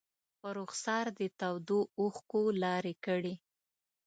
په 0.39 0.47
رخسار 0.57 1.05
دې 1.17 1.27
تودو 1.39 1.79
اوښکو 1.99 2.41
لارې 2.63 2.93
کړي 3.05 3.33